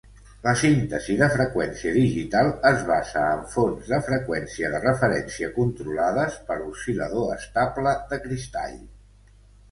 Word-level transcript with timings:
La 0.45 0.51
síntesi 0.59 1.15
de 1.17 1.25
freqüència 1.31 1.91
digital 1.97 2.47
es 2.69 2.79
basa 2.87 3.25
en 3.33 3.43
fonts 3.55 3.91
de 3.91 3.99
freqüència 4.07 4.71
de 4.75 4.79
referència 4.85 5.49
controlades 5.57 6.39
per 6.47 6.57
oscil·lador 6.71 7.29
estable 7.35 7.93
de 8.15 8.19
cristall. 8.25 8.75